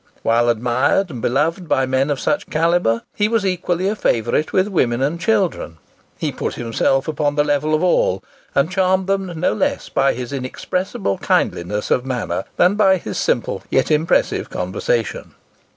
While 0.23 0.49
admired 0.49 1.11
and 1.11 1.21
beloved 1.21 1.67
by 1.69 1.85
men 1.85 2.09
of 2.09 2.19
such 2.19 2.49
calibre, 2.49 3.03
he 3.13 3.27
was 3.27 3.45
equally 3.45 3.87
a 3.87 3.95
favourite 3.95 4.51
with 4.51 4.67
women 4.67 4.99
and 4.99 5.21
children. 5.21 5.77
He 6.17 6.31
put 6.31 6.55
himself 6.55 7.07
upon 7.07 7.35
the 7.35 7.43
level 7.43 7.75
of 7.75 7.83
all, 7.83 8.23
and 8.55 8.71
charmed 8.71 9.05
them 9.05 9.31
no 9.39 9.53
less 9.53 9.89
by 9.89 10.13
his 10.13 10.33
inexpressible 10.33 11.19
kindliness 11.19 11.91
of 11.91 12.03
manner 12.03 12.45
than 12.57 12.73
by 12.73 12.97
his 12.97 13.19
simple 13.19 13.61
yet 13.69 13.91
impressive 13.91 14.49
conversation. 14.49 15.35